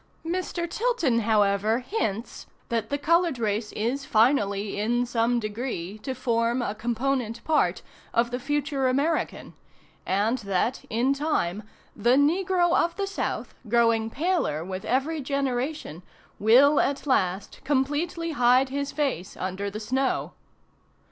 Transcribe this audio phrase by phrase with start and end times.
[0.25, 0.67] Mr.
[0.67, 6.73] Tilton, however, hints that the colored race is finally in some degree to form a
[6.73, 9.53] component part of the future American;
[10.03, 11.61] and that, in time,
[11.95, 16.01] "the negro of the South, growing paler with every generation,
[16.39, 20.31] will at last completely hide his face under the snow."